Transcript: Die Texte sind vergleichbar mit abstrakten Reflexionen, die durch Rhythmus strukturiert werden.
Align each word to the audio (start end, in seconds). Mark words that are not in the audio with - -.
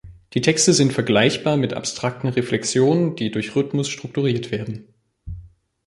Die 0.33 0.41
Texte 0.41 0.73
sind 0.73 0.93
vergleichbar 0.93 1.57
mit 1.57 1.75
abstrakten 1.75 2.29
Reflexionen, 2.31 3.15
die 3.15 3.29
durch 3.29 3.55
Rhythmus 3.55 3.87
strukturiert 3.87 4.49
werden. 4.49 4.87